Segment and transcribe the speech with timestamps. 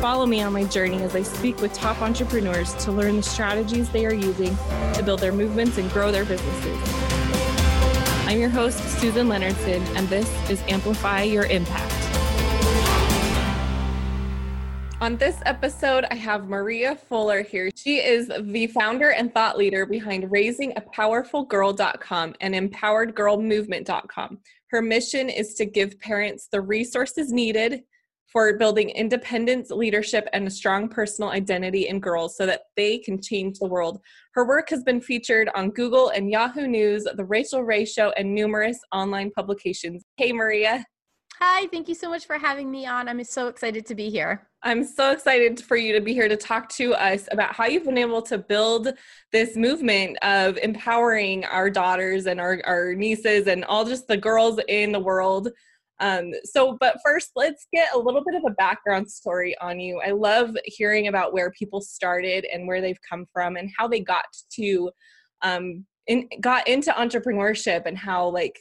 [0.00, 3.90] Follow me on my journey as I speak with top entrepreneurs to learn the strategies
[3.90, 4.56] they are using
[4.94, 6.78] to build their movements and grow their businesses.
[8.26, 11.92] I'm your host, Susan Leonardson, and this is Amplify Your Impact.
[15.02, 17.70] On this episode, I have Maria Fuller here.
[17.76, 24.38] She is the founder and thought leader behind raisingapowerfulgirl.com and empoweredgirlmovement.com.
[24.70, 27.82] Her mission is to give parents the resources needed
[28.32, 33.20] for building independence, leadership, and a strong personal identity in girls so that they can
[33.20, 34.00] change the world.
[34.34, 38.34] Her work has been featured on Google and Yahoo News, The Rachael Ray Show, and
[38.34, 40.04] numerous online publications.
[40.16, 40.84] Hey, Maria.
[41.40, 43.08] Hi, thank you so much for having me on.
[43.08, 44.46] I'm so excited to be here.
[44.62, 47.84] I'm so excited for you to be here to talk to us about how you've
[47.84, 48.92] been able to build
[49.32, 54.60] this movement of empowering our daughters and our, our nieces and all just the girls
[54.68, 55.48] in the world
[56.00, 60.00] um, so, but first, let's get a little bit of a background story on you.
[60.00, 64.00] I love hearing about where people started and where they've come from and how they
[64.00, 64.90] got to
[65.42, 68.58] um, in, got into entrepreneurship and how like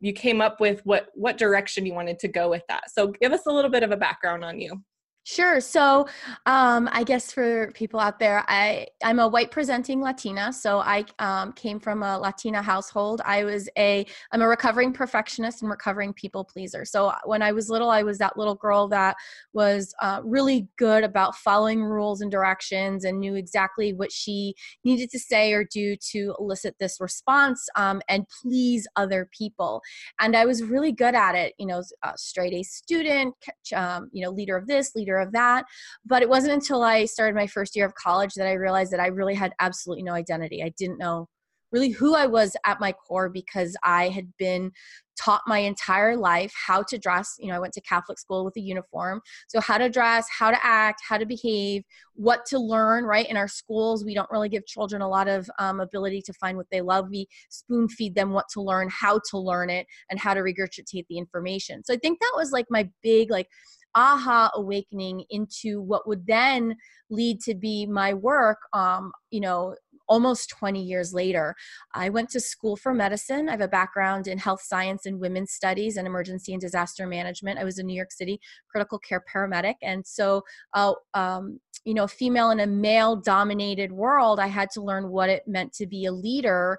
[0.00, 2.90] you came up with what what direction you wanted to go with that.
[2.90, 4.82] So, give us a little bit of a background on you.
[5.24, 5.60] Sure.
[5.60, 6.08] So,
[6.46, 10.52] um, I guess for people out there, I I'm a white presenting Latina.
[10.52, 13.20] So I um, came from a Latina household.
[13.24, 16.84] I was a I'm a recovering perfectionist and recovering people pleaser.
[16.84, 19.14] So uh, when I was little, I was that little girl that
[19.52, 25.08] was uh, really good about following rules and directions and knew exactly what she needed
[25.10, 29.82] to say or do to elicit this response um, and please other people.
[30.20, 31.54] And I was really good at it.
[31.58, 33.34] You know, a straight A student,
[33.72, 35.64] um, you know, leader of this, leader of that.
[36.04, 39.00] But it wasn't until I started my first year of college that I realized that
[39.00, 40.62] I really had absolutely no identity.
[40.62, 41.28] I didn't know
[41.72, 44.72] really who I was at my core because I had been
[45.18, 47.34] taught my entire life how to dress.
[47.38, 49.20] You know, I went to Catholic school with a uniform.
[49.48, 51.82] So, how to dress, how to act, how to behave,
[52.14, 53.28] what to learn, right?
[53.28, 56.56] In our schools, we don't really give children a lot of um, ability to find
[56.56, 57.08] what they love.
[57.10, 61.06] We spoon feed them what to learn, how to learn it, and how to regurgitate
[61.08, 61.82] the information.
[61.84, 63.48] So, I think that was like my big, like,
[63.94, 66.76] aha awakening into what would then
[67.10, 69.74] lead to be my work um, you know
[70.12, 71.54] almost 20 years later.
[71.94, 73.48] I went to school for medicine.
[73.48, 77.58] I have a background in health science and women's studies and emergency and disaster management.
[77.58, 78.38] I was a New York City
[78.70, 79.76] critical care paramedic.
[79.80, 80.42] And so,
[80.74, 85.30] uh, um, you know, female in a male dominated world, I had to learn what
[85.30, 86.78] it meant to be a leader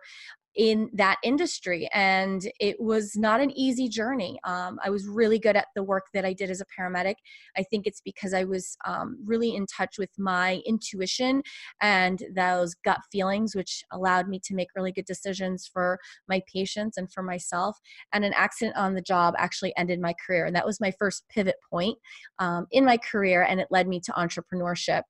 [0.56, 5.56] in that industry and it was not an easy journey um, i was really good
[5.56, 7.16] at the work that i did as a paramedic.
[7.58, 11.41] I think it's because i was um, really in touch with my intuition
[11.81, 16.97] and those gut feelings which allowed me to make really good decisions for my patients
[16.97, 17.78] and for myself
[18.12, 21.24] and an accident on the job actually ended my career and that was my first
[21.30, 21.97] pivot point
[22.40, 25.03] um, in my career and it led me to entrepreneurship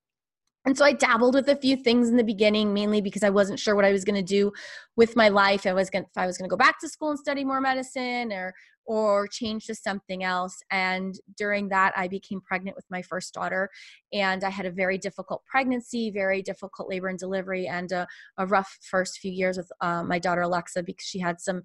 [0.66, 3.59] and so I dabbled with a few things in the beginning, mainly because I wasn't
[3.59, 4.53] sure what I was going to do
[4.96, 5.66] with my life.
[5.66, 7.59] I was going if I was going to go back to school and study more
[7.59, 8.53] medicine or
[8.85, 10.62] or change to something else.
[10.69, 13.69] And during that, I became pregnant with my first daughter,
[14.12, 18.07] and I had a very difficult pregnancy, very difficult labor and delivery, and a,
[18.38, 21.62] a rough first few years with uh, my daughter Alexa because she had some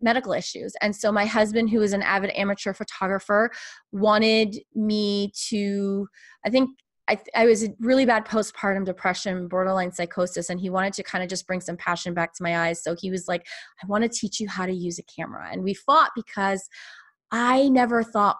[0.00, 0.74] medical issues.
[0.80, 3.50] And so my husband, who is an avid amateur photographer,
[3.92, 6.08] wanted me to.
[6.46, 6.70] I think
[7.08, 11.28] I, I was really bad postpartum depression, borderline psychosis, and he wanted to kind of
[11.28, 12.82] just bring some passion back to my eyes.
[12.82, 13.46] So he was like,
[13.82, 15.48] I want to teach you how to use a camera.
[15.52, 16.66] And we fought because
[17.30, 18.38] I never thought,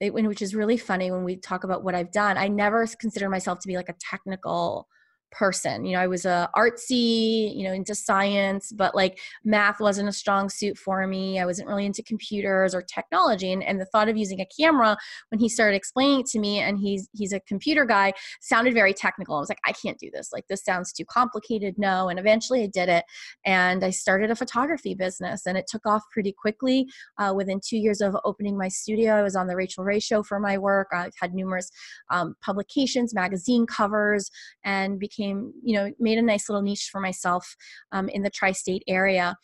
[0.00, 3.30] it, which is really funny when we talk about what I've done, I never considered
[3.30, 4.88] myself to be like a technical
[5.32, 5.84] person.
[5.84, 10.12] You know, I was a artsy, you know, into science, but like math wasn't a
[10.12, 11.40] strong suit for me.
[11.40, 13.52] I wasn't really into computers or technology.
[13.52, 14.96] And, and the thought of using a camera
[15.30, 18.94] when he started explaining it to me and he's he's a computer guy sounded very
[18.94, 19.36] technical.
[19.36, 20.32] I was like, I can't do this.
[20.32, 21.76] Like this sounds too complicated.
[21.78, 22.08] No.
[22.08, 23.04] And eventually I did it.
[23.44, 26.86] And I started a photography business and it took off pretty quickly.
[27.18, 30.22] Uh, within two years of opening my studio, I was on the Rachael Ray show
[30.22, 30.88] for my work.
[30.92, 31.70] I've had numerous
[32.10, 34.30] um, publications, magazine covers,
[34.64, 37.56] and became became, you know, made a nice little niche for myself
[37.92, 39.36] um, in the tri state area.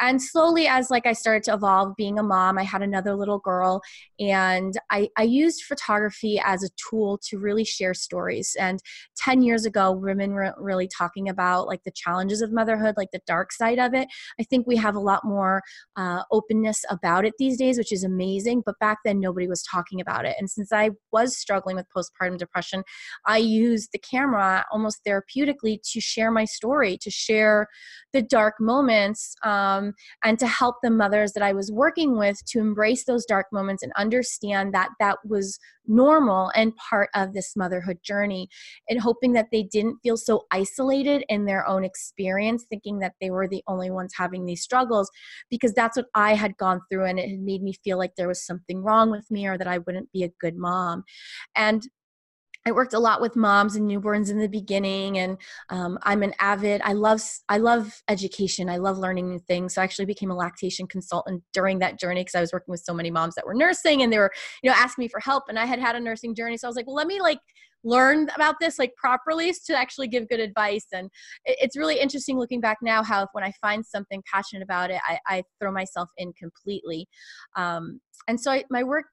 [0.00, 3.38] And slowly as like i started to evolve being a mom i had another little
[3.38, 3.80] girl
[4.18, 8.56] and i, I used photography as a tool to really share stories.
[8.58, 8.80] And
[9.16, 13.20] 10 years ago women weren't really talking about like the challenges of motherhood like the
[13.26, 14.08] dark side of it.
[14.40, 15.62] I think we have a lot more
[15.96, 20.00] uh, openness about it these days which is amazing but back then nobody was talking
[20.00, 20.36] about it.
[20.38, 22.82] And since i was struggling with postpartum depression
[23.26, 27.66] i used the camera almost therapeutically to share my story to share
[28.12, 29.94] the dark moments um, Um,
[30.24, 33.82] and to help the mothers that I was working with to embrace those dark moments
[33.82, 38.48] and understand that that was normal and part of this motherhood journey
[38.88, 43.30] and hoping that they didn't feel so isolated in their own experience thinking that they
[43.30, 45.10] were the only ones having these struggles
[45.48, 48.28] because that's what I had gone through and it had made me feel like there
[48.28, 51.04] was something wrong with me or that I wouldn't be a good mom.
[51.54, 51.86] And
[52.66, 55.38] I worked a lot with moms and newborns in the beginning, and
[55.70, 56.80] um, I'm an avid.
[56.84, 58.68] I love I love education.
[58.68, 59.74] I love learning new things.
[59.74, 62.82] So I actually became a lactation consultant during that journey because I was working with
[62.84, 64.32] so many moms that were nursing, and they were
[64.62, 66.56] you know asking me for help, and I had had a nursing journey.
[66.56, 67.38] So I was like, well, let me like
[67.84, 71.08] learn about this like properly to actually give good advice and
[71.44, 75.18] it's really interesting looking back now how when i find something passionate about it i,
[75.28, 77.06] I throw myself in completely
[77.54, 79.04] um, and so I, my work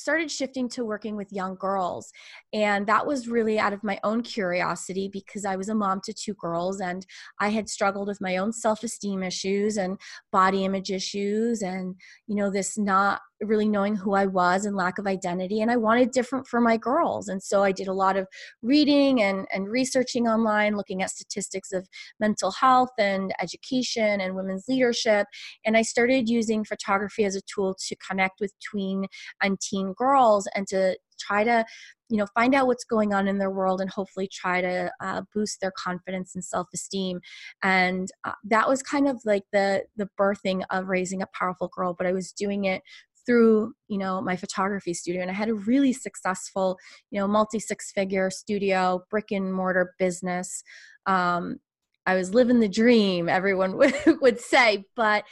[0.00, 2.10] started shifting to working with young girls.
[2.52, 6.12] And that was really out of my own curiosity because I was a mom to
[6.12, 7.06] two girls and
[7.38, 9.98] I had struggled with my own self esteem issues and
[10.32, 11.94] body image issues and,
[12.26, 15.60] you know, this not really knowing who I was and lack of identity.
[15.60, 17.28] And I wanted different for my girls.
[17.28, 18.26] And so I did a lot of
[18.62, 21.88] reading and, and researching online, looking at statistics of
[22.18, 25.26] mental health and education and women's leadership.
[25.64, 29.06] And I started using photography as a tool to connect with tween
[29.42, 31.64] and teen girls and to try to
[32.08, 35.22] you know find out what's going on in their world and hopefully try to uh,
[35.32, 37.20] boost their confidence and self-esteem
[37.62, 41.94] and uh, that was kind of like the the birthing of raising a powerful girl
[41.96, 42.82] but i was doing it
[43.30, 46.76] through you know my photography studio and i had a really successful
[47.12, 50.64] you know multi six figure studio brick and mortar business.
[51.06, 51.60] Um,
[52.06, 55.22] i was living the dream everyone would, would say but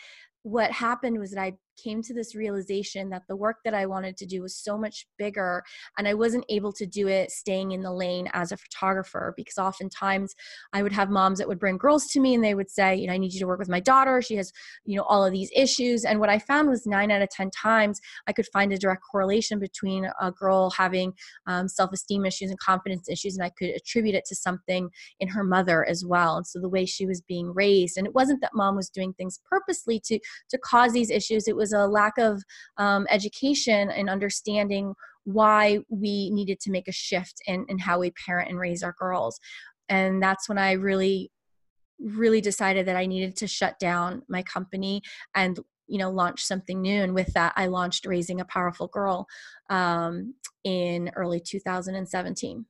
[0.42, 1.52] what happened was that i
[1.82, 5.06] came to this realization that the work that I wanted to do was so much
[5.18, 5.62] bigger
[5.96, 9.58] and I wasn't able to do it staying in the lane as a photographer because
[9.58, 10.34] oftentimes
[10.72, 13.06] I would have moms that would bring girls to me and they would say, you
[13.06, 14.20] know, I need you to work with my daughter.
[14.22, 14.52] She has,
[14.84, 16.04] you know, all of these issues.
[16.04, 19.02] And what I found was nine out of 10 times I could find a direct
[19.10, 21.12] correlation between a girl having
[21.46, 24.90] um, self esteem issues and confidence issues, and I could attribute it to something
[25.20, 26.36] in her mother as well.
[26.36, 29.12] And so the way she was being raised, and it wasn't that mom was doing
[29.14, 30.18] things purposely to
[30.50, 32.42] to cause these issues, it was was a lack of
[32.76, 34.94] um, education and understanding
[35.24, 38.94] why we needed to make a shift in, in how we parent and raise our
[38.98, 39.38] girls.
[39.88, 41.30] And that's when I really,
[41.98, 45.02] really decided that I needed to shut down my company
[45.34, 45.58] and
[45.90, 49.26] you know launch something new and with that i launched raising a powerful girl
[49.70, 52.66] um, in early 2017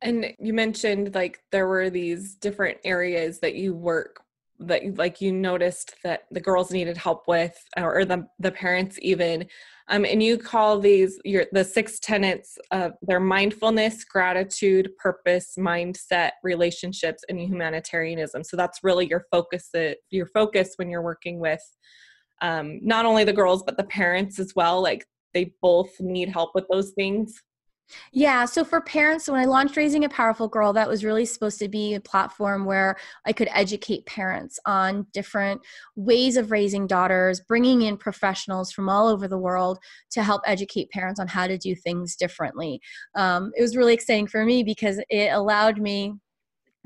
[0.00, 4.23] and you mentioned like there were these different areas that you work
[4.60, 9.46] that like you noticed that the girls needed help with or the the parents even
[9.88, 16.30] um, and you call these your the six tenets of their mindfulness gratitude purpose mindset
[16.42, 18.44] relationships and humanitarianism.
[18.44, 21.62] So that's really your focus that your focus when you're working with
[22.40, 24.82] um, not only the girls but the parents as well.
[24.82, 25.04] Like
[25.34, 27.42] they both need help with those things
[28.12, 31.58] yeah, so for parents, when I launched Raising a Powerful Girl, that was really supposed
[31.58, 35.60] to be a platform where I could educate parents on different
[35.96, 39.78] ways of raising daughters, bringing in professionals from all over the world
[40.12, 42.80] to help educate parents on how to do things differently.
[43.14, 46.14] Um, it was really exciting for me because it allowed me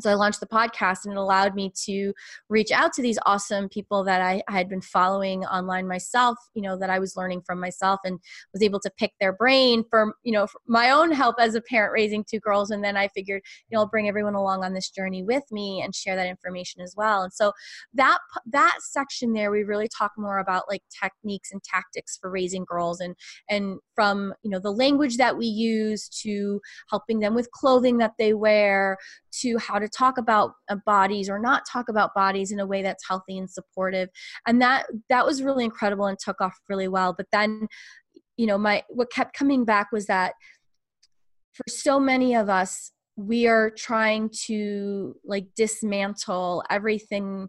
[0.01, 2.13] so I launched the podcast and it allowed me to
[2.49, 6.79] reach out to these awesome people that I, had been following online myself, you know,
[6.79, 8.19] that I was learning from myself and
[8.53, 11.61] was able to pick their brain for, you know, for my own help as a
[11.61, 12.71] parent raising two girls.
[12.71, 15.83] And then I figured, you know, I'll bring everyone along on this journey with me
[15.83, 17.23] and share that information as well.
[17.23, 17.53] And so
[17.95, 22.65] that, that section there, we really talk more about like techniques and tactics for raising
[22.65, 23.17] girls and,
[23.51, 28.13] and from, you know, the language that we use to helping them with clothing that
[28.19, 28.97] they wear
[29.41, 32.83] to how to talk about uh, bodies or not talk about bodies in a way
[32.83, 34.09] that's healthy and supportive
[34.47, 37.67] and that that was really incredible and took off really well but then
[38.37, 40.35] you know my what kept coming back was that
[41.53, 47.49] for so many of us we are trying to like dismantle everything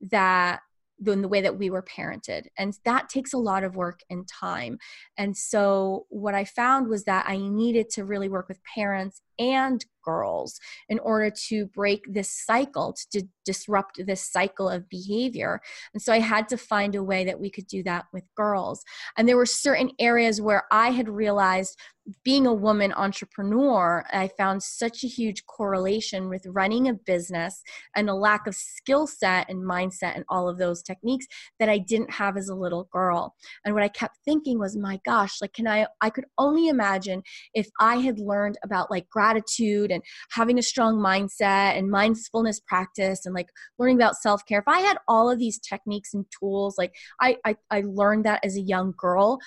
[0.00, 0.60] that
[1.06, 2.46] in the way that we were parented.
[2.58, 4.78] And that takes a lot of work and time.
[5.16, 9.84] And so, what I found was that I needed to really work with parents and
[10.04, 15.60] girls in order to break this cycle to disrupt this cycle of behavior
[15.92, 18.82] and so i had to find a way that we could do that with girls
[19.16, 21.76] and there were certain areas where i had realized
[22.24, 27.62] being a woman entrepreneur, I found such a huge correlation with running a business
[27.94, 31.26] and a lack of skill set and mindset and all of those techniques
[31.58, 33.34] that I didn't have as a little girl.
[33.64, 37.22] And what I kept thinking was, my gosh, like, can I, I could only imagine
[37.54, 43.26] if I had learned about like gratitude and having a strong mindset and mindfulness practice
[43.26, 44.60] and like learning about self care.
[44.60, 48.44] If I had all of these techniques and tools, like I, I, I learned that
[48.44, 49.38] as a young girl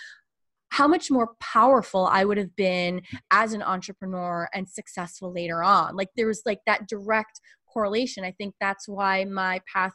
[0.69, 5.95] how much more powerful I would have been as an entrepreneur and successful later on.
[5.95, 7.39] Like there was like that direct
[7.71, 8.23] correlation.
[8.23, 9.93] I think that's why my path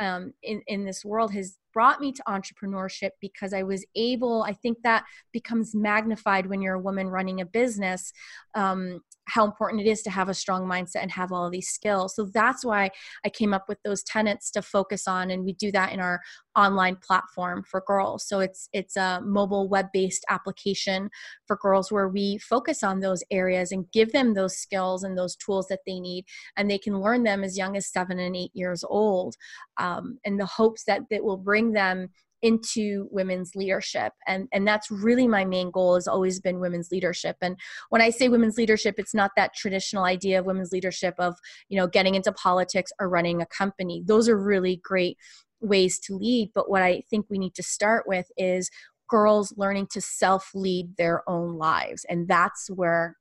[0.00, 4.42] um, in in this world has brought me to entrepreneurship because I was able.
[4.42, 8.12] I think that becomes magnified when you're a woman running a business.
[8.54, 11.68] Um, how important it is to have a strong mindset and have all of these
[11.68, 12.14] skills.
[12.14, 12.90] So that's why
[13.24, 16.20] I came up with those tenets to focus on, and we do that in our
[16.54, 18.26] online platform for girls.
[18.26, 21.10] So it's it's a mobile web-based application
[21.46, 25.36] for girls where we focus on those areas and give them those skills and those
[25.36, 26.24] tools that they need,
[26.56, 29.36] and they can learn them as young as seven and eight years old,
[29.78, 32.08] um, in the hopes that it will bring them
[32.42, 34.12] into women's leadership.
[34.26, 37.36] And and that's really my main goal has always been women's leadership.
[37.40, 37.56] And
[37.90, 41.34] when i say women's leadership it's not that traditional idea of women's leadership of
[41.68, 44.02] you know getting into politics or running a company.
[44.04, 45.16] Those are really great
[45.60, 46.50] ways to lead.
[46.54, 48.70] But what i think we need to start with is
[49.08, 52.04] girls learning to self lead their own lives.
[52.08, 53.16] And that's where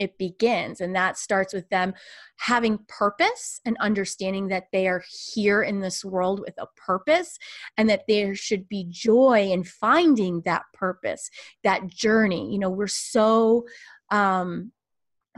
[0.00, 0.80] it begins.
[0.80, 1.94] And that starts with them
[2.36, 5.04] having purpose and understanding that they are
[5.34, 7.38] here in this world with a purpose
[7.76, 11.30] and that there should be joy in finding that purpose,
[11.62, 12.50] that journey.
[12.50, 13.66] You know, we're so
[14.10, 14.72] um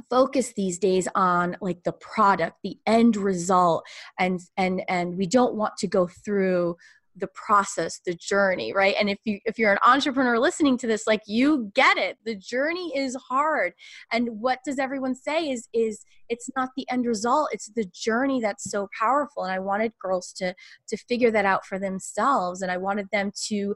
[0.09, 3.85] focus these days on like the product the end result
[4.19, 6.77] and and and we don't want to go through
[7.17, 8.95] the process the journey right?
[8.99, 12.19] And if you if you're an entrepreneur listening to this like you get it.
[12.25, 13.73] The journey is hard.
[14.11, 17.51] And what does everyone say is is it's not the end result.
[17.53, 19.45] It's the journey that's so powerful.
[19.45, 20.55] And i wanted girls to
[20.89, 22.63] to figure that out for themselves.
[22.63, 23.75] And i wanted them to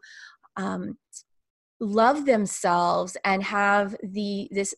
[0.56, 0.96] um
[1.78, 4.74] love themselves and have the this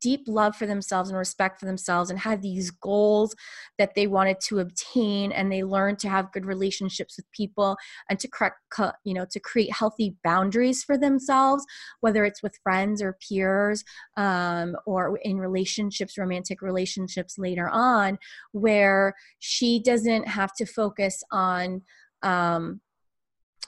[0.00, 3.34] deep love for themselves and respect for themselves and had these goals
[3.78, 7.76] that they wanted to obtain and they learned to have good relationships with people
[8.08, 8.56] and to correct
[9.04, 11.64] you know to create healthy boundaries for themselves
[12.00, 13.84] whether it's with friends or peers
[14.16, 18.18] um, or in relationships romantic relationships later on
[18.52, 21.82] where she doesn't have to focus on
[22.22, 22.80] um,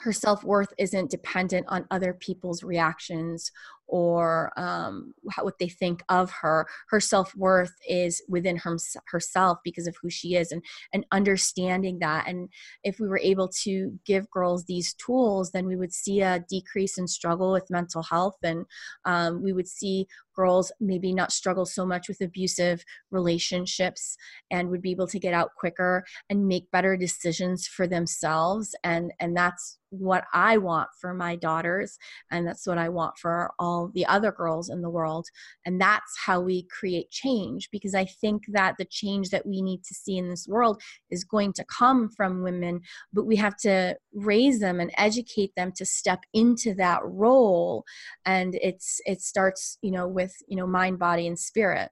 [0.01, 3.51] her self-worth isn't dependent on other people's reactions
[3.89, 8.77] or um, how, what they think of her her self-worth is within her,
[9.09, 10.63] herself because of who she is and
[10.93, 12.27] and understanding that.
[12.29, 12.49] And
[12.85, 16.99] if we were able to give girls these tools then we would see a decrease
[16.99, 18.65] in struggle with mental health and
[19.05, 24.17] um, we would see girls maybe not struggle so much with abusive relationships
[24.51, 28.75] and would be able to get out quicker and make better decisions for themselves.
[28.85, 31.97] And and that's what I want for my daughters
[32.31, 35.27] and that's what I want for all the other girls in the world.
[35.65, 39.85] And that's how we create change because I think that the change that we need
[39.85, 42.81] to see in this world is going to come from women
[43.13, 47.85] but we have to raise them and educate them to step into that role.
[48.25, 51.91] And it's it starts you know with you know mind body and spirit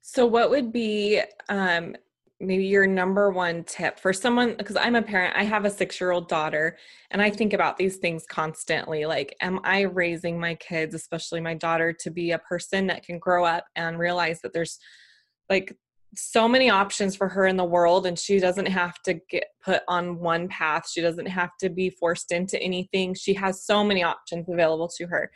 [0.00, 1.94] so what would be um
[2.40, 6.28] maybe your number one tip for someone because I'm a parent, I have a 6-year-old
[6.28, 6.76] daughter
[7.10, 11.54] and I think about these things constantly like am I raising my kids, especially my
[11.54, 14.78] daughter to be a person that can grow up and realize that there's
[15.48, 15.76] like
[16.16, 19.82] so many options for her in the world and she doesn't have to get put
[19.88, 20.88] on one path.
[20.88, 23.14] She doesn't have to be forced into anything.
[23.14, 25.30] She has so many options available to her.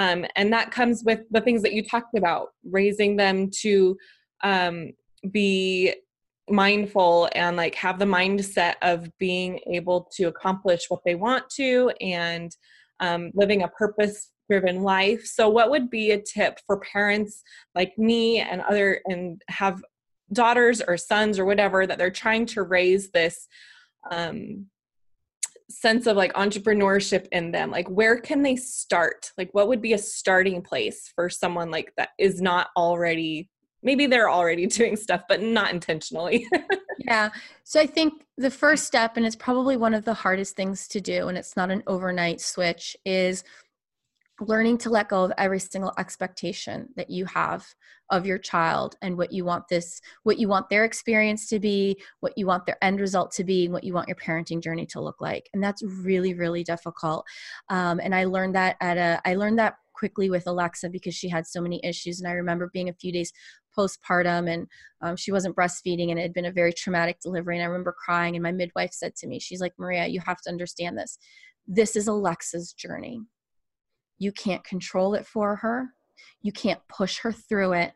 [0.00, 3.98] Um, and that comes with the things that you talked about, raising them to
[4.42, 4.92] um,
[5.30, 5.94] be
[6.48, 11.92] mindful and like have the mindset of being able to accomplish what they want to
[12.00, 12.56] and
[13.00, 15.26] um, living a purpose driven life.
[15.26, 17.42] So what would be a tip for parents
[17.74, 19.82] like me and other and have
[20.32, 23.46] daughters or sons or whatever that they're trying to raise this
[24.10, 24.64] um,
[25.70, 29.32] sense of like entrepreneurship in them like where can they start?
[29.38, 33.48] Like what would be a starting place for someone like that is not already
[33.82, 36.46] maybe they're already doing stuff but not intentionally?
[37.02, 37.30] Yeah.
[37.64, 41.00] So i think the first step and it's probably one of the hardest things to
[41.00, 43.42] do and it's not an overnight switch is
[44.40, 47.66] learning to let go of every single expectation that you have
[48.10, 52.00] of your child and what you want this what you want their experience to be
[52.20, 54.86] what you want their end result to be and what you want your parenting journey
[54.86, 55.48] to look like.
[55.54, 57.24] And that's really really difficult.
[57.68, 61.28] Um, and i learned that at a i learned that quickly with alexa because she
[61.28, 62.20] had so many issues.
[62.20, 63.32] And i remember being a few days
[63.76, 64.66] postpartum and
[65.00, 67.56] um, she wasn't breastfeeding and it had been a very traumatic delivery.
[67.56, 70.40] And i remember crying and my midwife said to me she's like maria you have
[70.42, 71.18] to understand this.
[71.68, 73.20] This is alexa's journey
[74.20, 75.88] you can't control it for her.
[76.42, 77.94] You can't push her through it.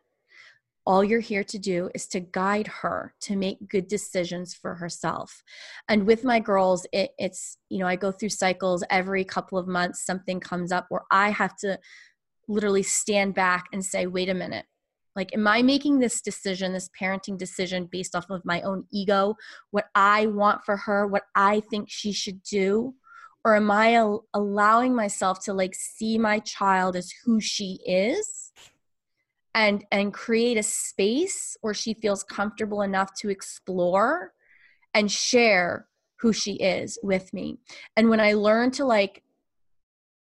[0.85, 5.41] All you're here to do is to guide her to make good decisions for herself.
[5.87, 9.67] And with my girls it, it's you know i go through cycles every couple of
[9.67, 11.79] months something comes up where i have to
[12.47, 14.65] literally stand back and say wait a minute.
[15.15, 19.35] Like, am I making this decision, this parenting decision based off of my own ego,
[19.71, 22.95] what I want for her, what I think she should do?
[23.45, 28.51] Or am I al- allowing myself to like see my child as who she is
[29.53, 34.33] and and create a space where she feels comfortable enough to explore
[34.93, 35.87] and share
[36.19, 37.57] who she is with me.
[37.95, 39.23] And when I learn to like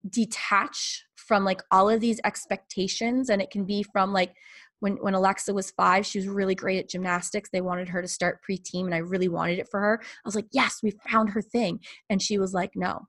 [0.09, 4.35] detach from like all of these expectations and it can be from like
[4.81, 7.51] when when Alexa was five, she was really great at gymnastics.
[7.51, 10.01] They wanted her to start pre-team, and I really wanted it for her.
[10.03, 11.81] I was like, "Yes, we found her thing,"
[12.11, 13.09] and she was like, "No."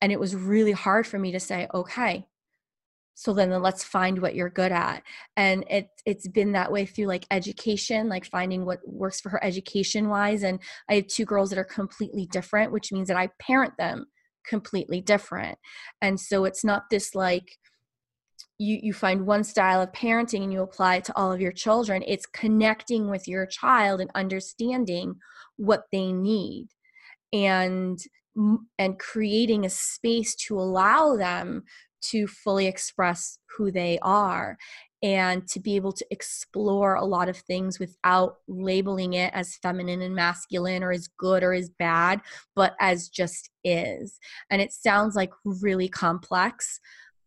[0.00, 2.26] And it was really hard for me to say, "Okay,
[3.14, 5.02] so then, then let's find what you're good at."
[5.36, 9.44] And it it's been that way through like education, like finding what works for her
[9.44, 10.42] education wise.
[10.42, 14.06] And I have two girls that are completely different, which means that I parent them
[14.46, 15.58] completely different.
[16.02, 17.58] And so it's not this like
[18.58, 21.52] you you find one style of parenting and you apply it to all of your
[21.52, 25.14] children it's connecting with your child and understanding
[25.56, 26.68] what they need
[27.32, 28.00] and
[28.78, 31.64] and creating a space to allow them
[32.00, 34.56] to fully express who they are
[35.02, 40.02] and to be able to explore a lot of things without labeling it as feminine
[40.02, 42.20] and masculine or as good or as bad,
[42.54, 44.18] but as just is.
[44.50, 46.80] And it sounds like really complex,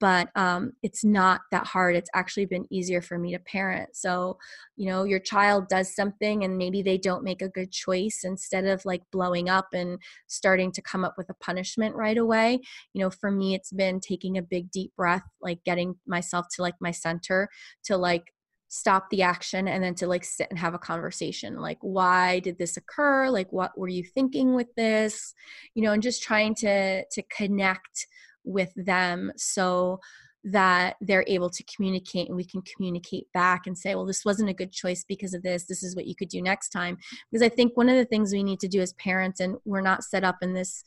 [0.04, 1.96] but um, it's not that hard.
[1.96, 3.96] It's actually been easier for me to parent.
[3.96, 4.38] So,
[4.76, 8.26] you know, your child does something and maybe they don't make a good choice.
[8.26, 9.98] Instead of like blowing up and
[10.28, 12.60] starting to come up with a punishment right away,
[12.92, 16.62] you know, for me, it's been taking a big, deep breath, like getting myself to
[16.62, 17.48] like my center
[17.86, 18.34] to like
[18.68, 22.58] stop the action and then to like sit and have a conversation like why did
[22.58, 25.36] this occur like what were you thinking with this
[25.76, 28.08] you know and just trying to to connect
[28.44, 30.00] with them so
[30.44, 34.50] that they're able to communicate and we can communicate back and say well this wasn't
[34.50, 35.66] a good choice because of this.
[35.66, 36.98] This is what you could do next time.
[37.32, 39.82] Because i think one of the things we need to do as parents and we're
[39.82, 40.84] not set up in this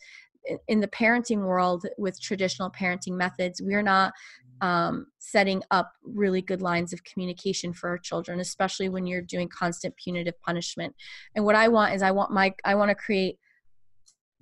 [0.69, 4.13] in the parenting world with traditional parenting methods we're not
[4.61, 9.49] um, setting up really good lines of communication for our children especially when you're doing
[9.49, 10.95] constant punitive punishment.
[11.35, 13.39] And what i want is i want my i want to create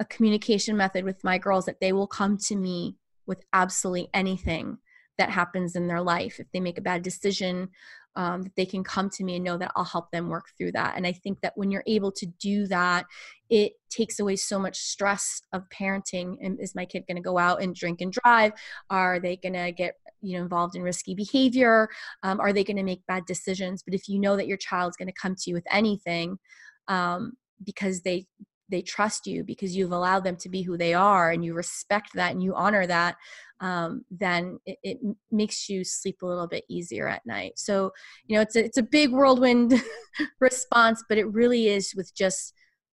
[0.01, 2.97] a communication method with my girls that they will come to me
[3.27, 4.79] with absolutely anything
[5.19, 6.41] that happens in their life.
[6.41, 7.69] If they make a bad decision,
[8.17, 10.97] um, they can come to me and know that I'll help them work through that.
[10.97, 13.07] And I think that when you're able to do that,
[13.51, 16.37] it takes away so much stress of parenting.
[16.41, 18.53] And is my kid going to go out and drink and drive?
[18.91, 21.89] Are they going to get you know involved in risky behavior?
[22.23, 23.83] Um, are they going to make bad decisions?
[23.83, 26.39] But if you know that your child's going to come to you with anything,
[26.89, 27.33] um,
[27.65, 28.27] because they
[28.75, 32.11] they trust you because you've allowed them to be who they are and you respect
[32.15, 33.15] that and you honor that
[33.61, 34.99] um, then it, it,
[35.31, 37.93] makes you sleep a little bit easier at night so
[38.27, 39.81] you know it's a, it's a big whirlwind
[40.41, 42.53] response but it really is with just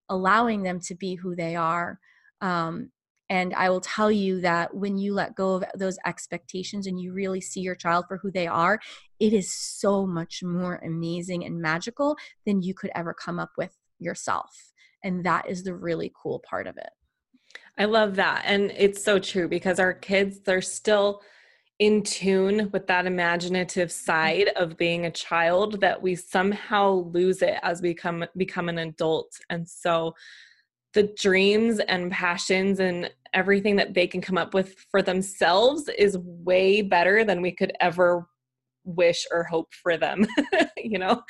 [0.10, 2.00] allowing them to be who they are
[2.41, 2.91] um,
[3.28, 7.12] and I will tell you that when you let go of those expectations and you
[7.13, 8.80] really see your child for who they are,
[9.20, 13.78] it is so much more amazing and magical than you could ever come up with
[14.00, 14.70] yourself.
[15.03, 16.89] And that is the really cool part of it.
[17.77, 18.43] I love that.
[18.45, 21.21] And it's so true because our kids, they're still
[21.79, 27.55] in tune with that imaginative side of being a child that we somehow lose it
[27.63, 29.31] as we become become an adult.
[29.49, 30.13] And so
[30.93, 36.17] the dreams and passions and everything that they can come up with for themselves is
[36.19, 38.27] way better than we could ever
[38.83, 40.25] wish or hope for them
[40.77, 41.21] you know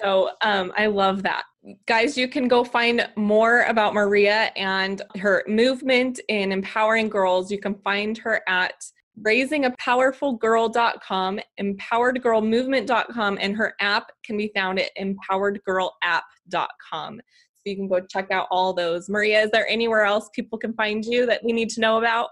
[0.00, 1.44] so um, I love that.
[1.86, 7.50] Guys, you can go find more about Maria and her movement in empowering girls.
[7.50, 8.74] You can find her at
[9.20, 17.20] raisingapowerfulgirl.com, empoweredgirlmovement.com, and her app can be found at empoweredgirlapp.com.
[17.54, 19.10] So you can go check out all those.
[19.10, 22.30] Maria, is there anywhere else people can find you that we need to know about?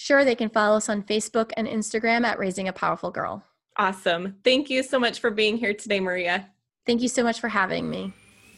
[0.00, 3.44] sure they can follow us on Facebook and Instagram at Raising a Powerful Girl.
[3.76, 4.36] Awesome.
[4.44, 6.48] Thank you so much for being here today, Maria.
[6.86, 8.12] Thank you so much for having me.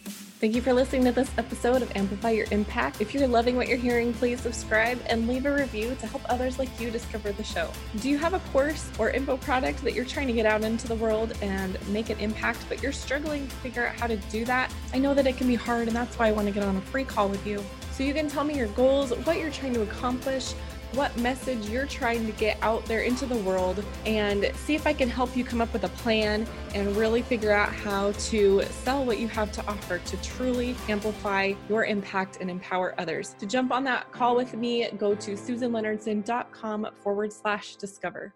[0.05, 3.01] Thank you for listening to this episode of Amplify Your Impact.
[3.01, 6.59] If you're loving what you're hearing, please subscribe and leave a review to help others
[6.59, 7.71] like you discover the show.
[8.01, 10.87] Do you have a course or info product that you're trying to get out into
[10.89, 14.45] the world and make an impact, but you're struggling to figure out how to do
[14.45, 14.73] that?
[14.95, 16.77] I know that it can be hard, and that's why I want to get on
[16.77, 17.63] a free call with you.
[17.93, 20.55] So you can tell me your goals, what you're trying to accomplish,
[20.95, 24.93] what message you're trying to get out there into the world and see if I
[24.93, 29.05] can help you come up with a plan and really figure out how to sell
[29.05, 33.35] what you have to offer to truly amplify your impact and empower others.
[33.39, 38.35] To jump on that call with me, go to susanleonardson.com forward slash discover.